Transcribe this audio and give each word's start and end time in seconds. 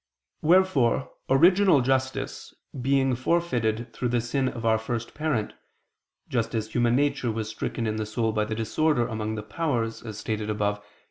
Wherefore, 0.41 1.11
original 1.29 1.81
justice 1.81 2.55
being 2.81 3.13
forfeited 3.15 3.93
through 3.93 4.07
the 4.07 4.19
sin 4.19 4.49
of 4.49 4.65
our 4.65 4.79
first 4.79 5.13
parent; 5.13 5.53
just 6.27 6.55
as 6.55 6.71
human 6.73 6.95
nature 6.95 7.29
was 7.31 7.49
stricken 7.49 7.85
in 7.85 7.97
the 7.97 8.07
soul 8.07 8.31
by 8.31 8.45
the 8.45 8.55
disorder 8.55 9.05
among 9.05 9.35
the 9.35 9.43
powers, 9.43 10.01
as 10.01 10.17
stated 10.17 10.49
above 10.49 10.79
(A. 10.79 10.83